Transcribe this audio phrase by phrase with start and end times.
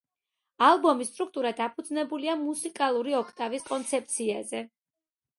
[0.67, 4.63] ალბომის სტრუქტურა დაფუძნებულია მუსიკალური ოქტავის კონცეფციაზე.